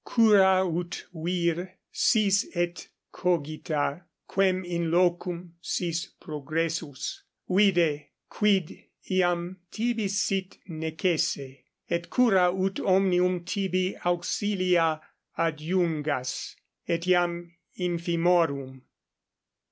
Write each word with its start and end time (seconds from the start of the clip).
Cura 0.03 0.65
ut 0.67 1.05
vir 1.13 1.73
sis 1.91 2.47
et 2.55 2.87
cogita, 3.13 4.01
quem 4.27 4.65
in 4.65 4.89
locum 4.89 5.53
sis 5.61 6.07
progressus; 6.19 7.21
vide, 7.47 8.07
quid 8.27 8.83
iam 9.11 9.57
tibi 9.69 10.07
sit 10.07 10.57
necesse, 10.69 11.59
et 11.87 12.09
cura 12.09 12.51
ut 12.51 12.79
omnium 12.79 13.45
tibi 13.45 13.93
auxilia 14.03 14.99
adiungas, 15.37 16.55
etiam 16.89 17.51
infimorum.' 17.77 18.81